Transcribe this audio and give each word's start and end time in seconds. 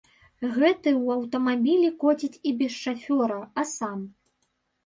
Гэты 0.53 0.71
ў 0.75 1.05
аўтамабілі 1.17 1.89
коціць 2.05 2.41
і 2.53 2.57
без 2.63 2.73
шафёра, 2.87 3.39
а 3.61 3.67
сам. 3.77 3.99